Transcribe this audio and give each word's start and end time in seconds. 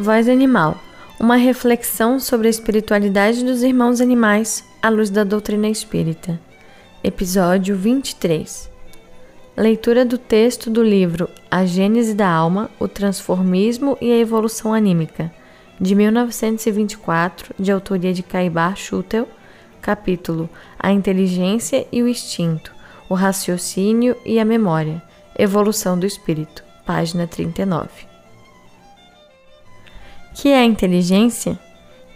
Voz 0.00 0.30
Animal 0.30 0.80
uma 1.20 1.36
reflexão 1.36 2.18
sobre 2.18 2.46
a 2.46 2.50
espiritualidade 2.50 3.44
dos 3.44 3.62
irmãos 3.62 4.00
animais 4.00 4.64
à 4.82 4.88
luz 4.88 5.10
da 5.10 5.24
doutrina 5.24 5.68
espírita. 5.68 6.40
Episódio 7.04 7.76
23. 7.76 8.70
Leitura 9.54 10.06
do 10.06 10.16
texto 10.16 10.70
do 10.70 10.82
livro 10.82 11.28
A 11.50 11.66
Gênese 11.66 12.14
da 12.14 12.26
Alma, 12.26 12.70
o 12.80 12.88
Transformismo 12.88 13.98
e 14.00 14.10
a 14.10 14.16
Evolução 14.16 14.72
Anímica, 14.72 15.30
de 15.78 15.94
1924, 15.94 17.54
de 17.58 17.70
autoria 17.70 18.14
de 18.14 18.22
Caibar 18.22 18.76
Schutel, 18.76 19.28
capítulo 19.82 20.48
A 20.78 20.90
Inteligência 20.90 21.86
e 21.92 22.02
o 22.02 22.08
Instinto, 22.08 22.72
o 23.06 23.12
Raciocínio 23.12 24.16
e 24.24 24.40
a 24.40 24.46
Memória, 24.46 25.02
Evolução 25.38 25.98
do 25.98 26.06
Espírito, 26.06 26.64
página 26.86 27.26
39 27.26 28.09
que 30.34 30.48
é 30.48 30.58
a 30.58 30.64
inteligência, 30.64 31.58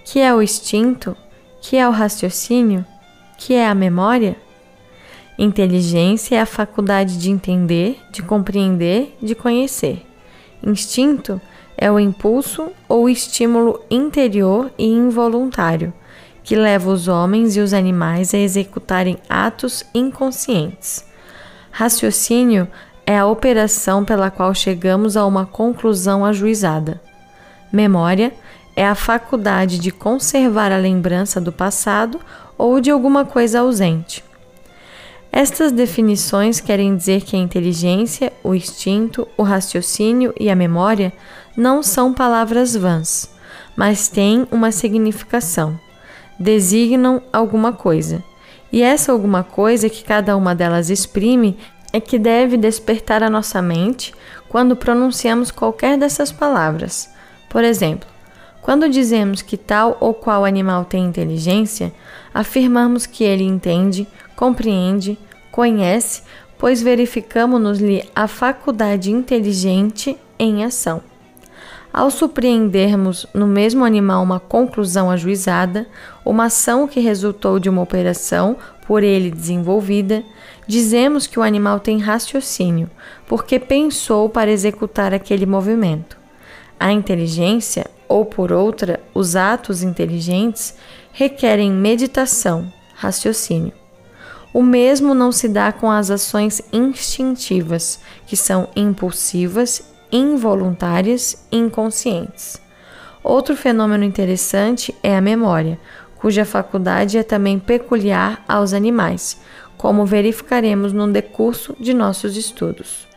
que 0.04 0.20
é 0.20 0.34
o 0.34 0.42
instinto, 0.42 1.16
que 1.60 1.76
é 1.76 1.88
o 1.88 1.92
raciocínio, 1.92 2.84
que 3.36 3.54
é 3.54 3.66
a 3.66 3.74
memória? 3.74 4.36
Inteligência 5.38 6.36
é 6.36 6.40
a 6.40 6.46
faculdade 6.46 7.18
de 7.18 7.30
entender, 7.30 8.00
de 8.10 8.22
compreender, 8.22 9.16
de 9.20 9.34
conhecer. 9.34 10.06
Instinto 10.62 11.40
é 11.76 11.90
o 11.90 11.98
impulso 11.98 12.70
ou 12.88 13.08
estímulo 13.08 13.80
interior 13.90 14.70
e 14.78 14.86
involuntário 14.86 15.92
que 16.44 16.54
leva 16.54 16.90
os 16.90 17.08
homens 17.08 17.56
e 17.56 17.60
os 17.60 17.72
animais 17.72 18.34
a 18.34 18.38
executarem 18.38 19.16
atos 19.28 19.82
inconscientes. 19.94 21.04
Raciocínio 21.70 22.68
é 23.06 23.18
a 23.18 23.26
operação 23.26 24.04
pela 24.04 24.30
qual 24.30 24.54
chegamos 24.54 25.16
a 25.16 25.24
uma 25.24 25.46
conclusão 25.46 26.24
ajuizada. 26.24 27.00
Memória 27.74 28.32
é 28.76 28.86
a 28.86 28.94
faculdade 28.94 29.80
de 29.80 29.90
conservar 29.90 30.70
a 30.70 30.76
lembrança 30.76 31.40
do 31.40 31.50
passado 31.50 32.20
ou 32.56 32.80
de 32.80 32.88
alguma 32.88 33.24
coisa 33.24 33.58
ausente. 33.58 34.22
Estas 35.32 35.72
definições 35.72 36.60
querem 36.60 36.96
dizer 36.96 37.22
que 37.22 37.34
a 37.34 37.38
inteligência, 37.40 38.32
o 38.44 38.54
instinto, 38.54 39.26
o 39.36 39.42
raciocínio 39.42 40.32
e 40.38 40.48
a 40.48 40.54
memória 40.54 41.12
não 41.56 41.82
são 41.82 42.14
palavras 42.14 42.76
vãs, 42.76 43.28
mas 43.74 44.06
têm 44.06 44.46
uma 44.52 44.70
significação. 44.70 45.76
Designam 46.38 47.20
alguma 47.32 47.72
coisa. 47.72 48.22
E 48.70 48.82
essa 48.82 49.10
alguma 49.10 49.42
coisa 49.42 49.88
que 49.90 50.04
cada 50.04 50.36
uma 50.36 50.54
delas 50.54 50.90
exprime 50.90 51.58
é 51.92 51.98
que 51.98 52.20
deve 52.20 52.56
despertar 52.56 53.20
a 53.24 53.28
nossa 53.28 53.60
mente 53.60 54.14
quando 54.48 54.76
pronunciamos 54.76 55.50
qualquer 55.50 55.98
dessas 55.98 56.30
palavras. 56.30 57.12
Por 57.54 57.62
exemplo, 57.62 58.08
quando 58.60 58.88
dizemos 58.88 59.40
que 59.40 59.56
tal 59.56 59.96
ou 60.00 60.12
qual 60.12 60.44
animal 60.44 60.84
tem 60.84 61.04
inteligência, 61.04 61.92
afirmamos 62.34 63.06
que 63.06 63.22
ele 63.22 63.44
entende, 63.44 64.08
compreende, 64.34 65.16
conhece, 65.52 66.22
pois 66.58 66.82
verificamos-lhe 66.82 68.10
a 68.12 68.26
faculdade 68.26 69.12
inteligente 69.12 70.18
em 70.36 70.64
ação. 70.64 71.00
Ao 71.92 72.10
surpreendermos 72.10 73.24
no 73.32 73.46
mesmo 73.46 73.84
animal 73.84 74.24
uma 74.24 74.40
conclusão 74.40 75.08
ajuizada, 75.08 75.86
uma 76.24 76.46
ação 76.46 76.88
que 76.88 76.98
resultou 76.98 77.60
de 77.60 77.68
uma 77.68 77.82
operação 77.82 78.56
por 78.84 79.04
ele 79.04 79.30
desenvolvida, 79.30 80.24
dizemos 80.66 81.28
que 81.28 81.38
o 81.38 81.42
animal 81.42 81.78
tem 81.78 82.00
raciocínio, 82.00 82.90
porque 83.28 83.60
pensou 83.60 84.28
para 84.28 84.50
executar 84.50 85.14
aquele 85.14 85.46
movimento. 85.46 86.23
A 86.78 86.92
inteligência, 86.92 87.86
ou 88.08 88.24
por 88.24 88.52
outra, 88.52 89.00
os 89.14 89.36
atos 89.36 89.82
inteligentes, 89.82 90.74
requerem 91.12 91.70
meditação, 91.70 92.72
raciocínio. 92.94 93.72
O 94.52 94.62
mesmo 94.62 95.14
não 95.14 95.32
se 95.32 95.48
dá 95.48 95.72
com 95.72 95.90
as 95.90 96.10
ações 96.10 96.62
instintivas, 96.72 98.00
que 98.26 98.36
são 98.36 98.68
impulsivas, 98.76 99.82
involuntárias 100.12 101.46
e 101.50 101.56
inconscientes. 101.56 102.60
Outro 103.22 103.56
fenômeno 103.56 104.04
interessante 104.04 104.94
é 105.02 105.16
a 105.16 105.20
memória, 105.20 105.78
cuja 106.16 106.44
faculdade 106.44 107.18
é 107.18 107.22
também 107.22 107.58
peculiar 107.58 108.44
aos 108.46 108.72
animais, 108.72 109.40
como 109.76 110.06
verificaremos 110.06 110.92
no 110.92 111.10
decurso 111.10 111.74
de 111.80 111.92
nossos 111.92 112.36
estudos. 112.36 113.08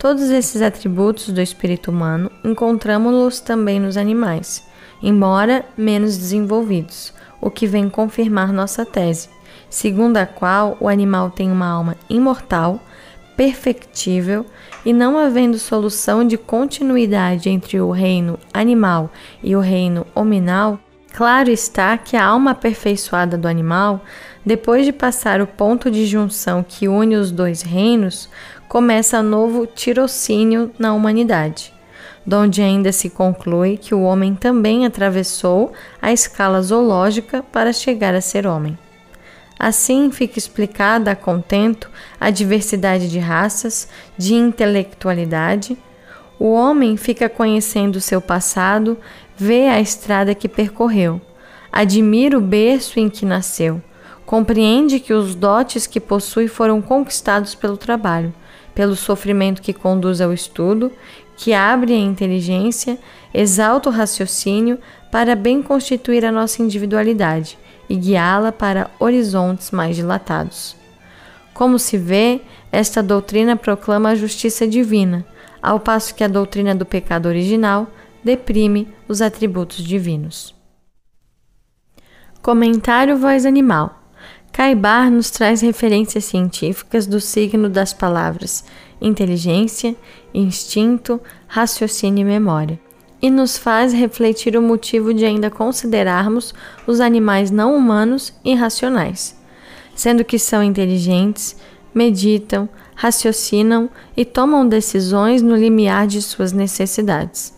Todos 0.00 0.30
esses 0.30 0.62
atributos 0.62 1.28
do 1.28 1.42
espírito 1.42 1.90
humano 1.90 2.30
encontramos-los 2.42 3.38
também 3.38 3.78
nos 3.78 3.98
animais, 3.98 4.66
embora 5.02 5.62
menos 5.76 6.16
desenvolvidos, 6.16 7.12
o 7.38 7.50
que 7.50 7.66
vem 7.66 7.90
confirmar 7.90 8.50
nossa 8.50 8.86
tese, 8.86 9.28
segundo 9.68 10.16
a 10.16 10.24
qual 10.24 10.74
o 10.80 10.88
animal 10.88 11.30
tem 11.30 11.52
uma 11.52 11.68
alma 11.68 11.96
imortal, 12.08 12.80
perfectível 13.36 14.46
e 14.86 14.92
não 14.94 15.18
havendo 15.18 15.58
solução 15.58 16.26
de 16.26 16.38
continuidade 16.38 17.50
entre 17.50 17.78
o 17.78 17.90
reino 17.90 18.38
animal 18.54 19.12
e 19.42 19.54
o 19.54 19.60
reino 19.60 20.06
hominal, 20.14 20.80
claro 21.12 21.50
está 21.50 21.98
que 21.98 22.16
a 22.16 22.24
alma 22.24 22.52
aperfeiçoada 22.52 23.36
do 23.36 23.46
animal, 23.46 24.02
depois 24.46 24.86
de 24.86 24.92
passar 24.92 25.42
o 25.42 25.46
ponto 25.46 25.90
de 25.90 26.06
junção 26.06 26.64
que 26.66 26.88
une 26.88 27.16
os 27.16 27.30
dois 27.30 27.60
reinos, 27.60 28.30
começa 28.70 29.20
novo 29.20 29.66
tirocínio 29.66 30.70
na 30.78 30.94
humanidade, 30.94 31.74
donde 32.24 32.62
ainda 32.62 32.92
se 32.92 33.10
conclui 33.10 33.76
que 33.76 33.96
o 33.96 34.02
homem 34.02 34.36
também 34.36 34.86
atravessou 34.86 35.72
a 36.00 36.12
escala 36.12 36.62
zoológica 36.62 37.42
para 37.42 37.72
chegar 37.72 38.14
a 38.14 38.20
ser 38.20 38.46
homem. 38.46 38.78
Assim 39.58 40.12
fica 40.12 40.38
explicada 40.38 41.10
a 41.10 41.16
contento 41.16 41.90
a 42.20 42.30
diversidade 42.30 43.10
de 43.10 43.18
raças, 43.18 43.88
de 44.16 44.34
intelectualidade. 44.34 45.76
O 46.38 46.52
homem 46.52 46.96
fica 46.96 47.28
conhecendo 47.28 48.00
seu 48.00 48.20
passado, 48.20 48.96
vê 49.36 49.66
a 49.66 49.80
estrada 49.80 50.32
que 50.32 50.48
percorreu, 50.48 51.20
admira 51.72 52.38
o 52.38 52.40
berço 52.40 53.00
em 53.00 53.10
que 53.10 53.26
nasceu, 53.26 53.82
compreende 54.24 55.00
que 55.00 55.12
os 55.12 55.34
dotes 55.34 55.88
que 55.88 55.98
possui 55.98 56.46
foram 56.46 56.80
conquistados 56.80 57.56
pelo 57.56 57.76
trabalho 57.76 58.32
pelo 58.74 58.96
sofrimento 58.96 59.62
que 59.62 59.72
conduz 59.72 60.20
ao 60.20 60.32
estudo, 60.32 60.92
que 61.36 61.52
abre 61.52 61.94
a 61.94 61.98
inteligência, 61.98 62.98
exalta 63.32 63.88
o 63.88 63.92
raciocínio 63.92 64.78
para 65.10 65.34
bem 65.34 65.62
constituir 65.62 66.24
a 66.24 66.32
nossa 66.32 66.62
individualidade 66.62 67.58
e 67.88 67.96
guiá-la 67.96 68.52
para 68.52 68.90
horizontes 68.98 69.70
mais 69.70 69.96
dilatados. 69.96 70.76
Como 71.52 71.78
se 71.78 71.98
vê, 71.98 72.40
esta 72.70 73.02
doutrina 73.02 73.56
proclama 73.56 74.10
a 74.10 74.14
justiça 74.14 74.66
divina, 74.66 75.26
ao 75.62 75.80
passo 75.80 76.14
que 76.14 76.24
a 76.24 76.28
doutrina 76.28 76.74
do 76.74 76.86
pecado 76.86 77.26
original 77.26 77.88
deprime 78.22 78.88
os 79.08 79.20
atributos 79.20 79.84
divinos. 79.84 80.54
Comentário 82.42 83.16
Voz 83.16 83.44
Animal 83.44 83.99
Caibar 84.52 85.10
nos 85.10 85.30
traz 85.30 85.60
referências 85.60 86.24
científicas 86.24 87.06
do 87.06 87.20
signo 87.20 87.68
das 87.68 87.92
palavras 87.92 88.64
inteligência, 89.00 89.96
instinto, 90.34 91.20
raciocínio 91.48 92.22
e 92.22 92.24
memória, 92.24 92.78
e 93.22 93.30
nos 93.30 93.56
faz 93.56 93.92
refletir 93.92 94.56
o 94.56 94.62
motivo 94.62 95.12
de 95.14 95.24
ainda 95.24 95.50
considerarmos 95.50 96.54
os 96.86 97.00
animais 97.00 97.50
não 97.50 97.76
humanos 97.76 98.32
irracionais, 98.44 99.36
sendo 99.94 100.24
que 100.24 100.38
são 100.38 100.62
inteligentes, 100.62 101.56
meditam, 101.94 102.68
raciocinam 102.94 103.88
e 104.16 104.24
tomam 104.24 104.68
decisões 104.68 105.42
no 105.42 105.56
limiar 105.56 106.06
de 106.06 106.20
suas 106.20 106.52
necessidades. 106.52 107.54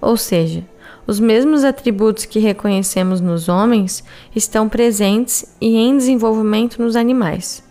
Ou 0.00 0.16
seja, 0.16 0.64
os 1.06 1.20
mesmos 1.20 1.62
atributos 1.62 2.24
que 2.24 2.40
reconhecemos 2.40 3.20
nos 3.20 3.48
homens 3.48 4.02
estão 4.34 4.68
presentes 4.68 5.44
e 5.60 5.76
em 5.76 5.96
desenvolvimento 5.96 6.82
nos 6.82 6.96
animais. 6.96 7.62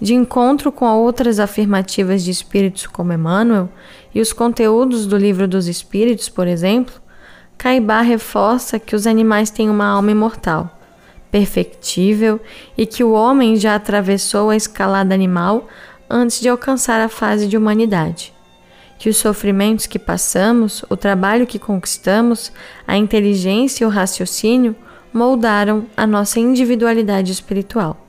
De 0.00 0.14
encontro 0.14 0.70
com 0.70 0.86
outras 0.86 1.40
afirmativas 1.40 2.22
de 2.22 2.30
espíritos 2.30 2.86
como 2.86 3.12
Emmanuel 3.12 3.68
e 4.14 4.20
os 4.20 4.32
conteúdos 4.32 5.06
do 5.06 5.16
Livro 5.16 5.48
dos 5.48 5.66
Espíritos, 5.66 6.28
por 6.28 6.46
exemplo, 6.46 6.94
Caibá 7.56 8.02
reforça 8.02 8.78
que 8.78 8.94
os 8.94 9.06
animais 9.06 9.50
têm 9.50 9.68
uma 9.68 9.86
alma 9.86 10.12
imortal, 10.12 10.70
perfectível 11.30 12.38
e 12.76 12.86
que 12.86 13.02
o 13.02 13.12
homem 13.12 13.56
já 13.56 13.74
atravessou 13.74 14.50
a 14.50 14.56
escalada 14.56 15.14
animal 15.14 15.66
antes 16.08 16.40
de 16.40 16.48
alcançar 16.48 17.00
a 17.00 17.08
fase 17.08 17.48
de 17.48 17.56
humanidade 17.56 18.37
que 18.98 19.08
os 19.08 19.16
sofrimentos 19.16 19.86
que 19.86 19.98
passamos, 19.98 20.84
o 20.90 20.96
trabalho 20.96 21.46
que 21.46 21.58
conquistamos, 21.58 22.52
a 22.86 22.96
inteligência 22.96 23.84
e 23.84 23.86
o 23.86 23.90
raciocínio 23.90 24.74
moldaram 25.12 25.86
a 25.96 26.06
nossa 26.06 26.40
individualidade 26.40 27.32
espiritual. 27.32 28.04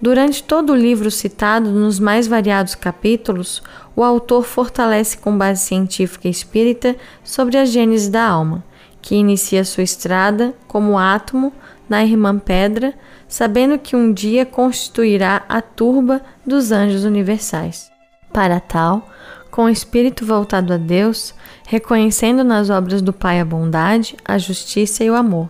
Durante 0.00 0.42
todo 0.42 0.72
o 0.74 0.76
livro 0.76 1.10
citado, 1.10 1.70
nos 1.70 1.98
mais 1.98 2.26
variados 2.26 2.74
capítulos, 2.74 3.62
o 3.94 4.04
autor 4.04 4.44
fortalece 4.44 5.16
com 5.16 5.36
base 5.36 5.62
científica 5.62 6.28
e 6.28 6.30
espírita 6.30 6.94
sobre 7.24 7.56
a 7.56 7.64
gênese 7.64 8.10
da 8.10 8.22
alma, 8.22 8.62
que 9.00 9.14
inicia 9.14 9.64
sua 9.64 9.82
estrada 9.82 10.54
como 10.68 10.98
átomo 10.98 11.52
na 11.88 12.04
irmã 12.04 12.38
pedra, 12.38 12.92
sabendo 13.26 13.78
que 13.78 13.96
um 13.96 14.12
dia 14.12 14.44
constituirá 14.44 15.44
a 15.48 15.62
turba 15.62 16.20
dos 16.44 16.72
anjos 16.72 17.04
universais. 17.04 17.90
Para 18.32 18.60
tal, 18.60 19.08
com 19.56 19.64
o 19.64 19.70
espírito 19.70 20.26
voltado 20.26 20.74
a 20.74 20.76
Deus, 20.76 21.34
reconhecendo 21.66 22.44
nas 22.44 22.68
obras 22.68 23.00
do 23.00 23.10
Pai 23.10 23.40
a 23.40 23.44
bondade, 23.44 24.14
a 24.22 24.36
justiça 24.36 25.02
e 25.02 25.10
o 25.10 25.14
amor, 25.14 25.48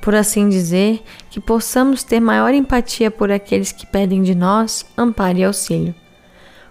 por 0.00 0.14
assim 0.14 0.48
dizer, 0.48 1.02
que 1.28 1.40
possamos 1.40 2.04
ter 2.04 2.20
maior 2.20 2.54
empatia 2.54 3.10
por 3.10 3.32
aqueles 3.32 3.72
que 3.72 3.84
pedem 3.84 4.22
de 4.22 4.36
nós 4.36 4.86
amparo 4.96 5.38
e 5.38 5.42
auxílio. 5.42 5.92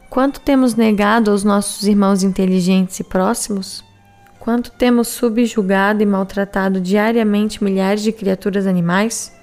Quanto 0.10 0.40
temos 0.40 0.74
negado 0.74 1.32
aos 1.32 1.44
nossos 1.44 1.86
irmãos 1.86 2.24
inteligentes 2.24 2.98
e 3.02 3.04
próximos? 3.04 3.84
Quanto 4.40 4.72
temos 4.72 5.10
subjugado 5.10 6.02
e 6.02 6.06
maltratado 6.06 6.80
diariamente 6.80 7.62
milhares 7.62 8.04
de 8.04 8.14
criaturas 8.14 8.66
animais? 8.66 9.38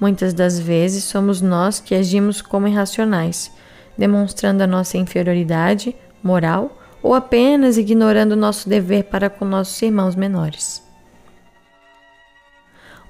Muitas 0.00 0.32
das 0.32 0.58
vezes 0.58 1.04
somos 1.04 1.42
nós 1.42 1.78
que 1.78 1.94
agimos 1.94 2.40
como 2.40 2.66
irracionais, 2.66 3.52
demonstrando 3.98 4.62
a 4.62 4.66
nossa 4.66 4.96
inferioridade 4.96 5.94
moral 6.22 6.78
ou 7.02 7.14
apenas 7.14 7.78
ignorando 7.78 8.36
nosso 8.36 8.68
dever 8.68 9.04
para 9.04 9.30
com 9.30 9.44
nossos 9.44 9.80
irmãos 9.80 10.14
menores. 10.14 10.82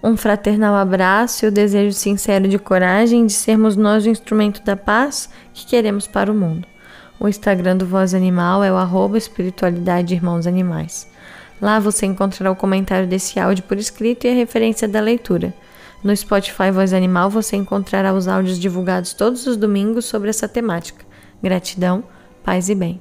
Um 0.02 0.16
fraternal 0.16 0.74
abraço 0.74 1.44
e 1.44 1.48
o 1.48 1.52
desejo 1.52 1.94
sincero 1.94 2.48
de 2.48 2.58
coragem 2.58 3.26
de 3.26 3.34
sermos 3.34 3.76
nós 3.76 4.06
o 4.06 4.08
instrumento 4.08 4.62
da 4.62 4.74
paz 4.74 5.28
que 5.52 5.66
queremos 5.66 6.06
para 6.06 6.32
o 6.32 6.34
mundo. 6.34 6.66
O 7.18 7.28
Instagram 7.28 7.76
do 7.76 7.84
Voz 7.84 8.14
Animal 8.14 8.64
é 8.64 8.72
o 8.72 8.76
arroba 8.76 9.18
espiritualidade 9.18 10.14
irmãos 10.14 10.46
animais. 10.46 11.06
Lá 11.60 11.78
você 11.78 12.06
encontrará 12.06 12.50
o 12.50 12.56
comentário 12.56 13.06
desse 13.06 13.38
áudio 13.38 13.64
por 13.64 13.76
escrito 13.76 14.26
e 14.26 14.30
a 14.30 14.34
referência 14.34 14.88
da 14.88 15.00
leitura. 15.00 15.52
No 16.02 16.16
Spotify 16.16 16.70
Voz 16.72 16.94
Animal 16.94 17.28
você 17.28 17.56
encontrará 17.56 18.14
os 18.14 18.26
áudios 18.26 18.58
divulgados 18.58 19.12
todos 19.12 19.46
os 19.46 19.58
domingos 19.58 20.06
sobre 20.06 20.30
essa 20.30 20.48
temática. 20.48 21.04
Gratidão, 21.42 22.02
paz 22.42 22.68
e 22.68 22.74
bem. 22.74 23.00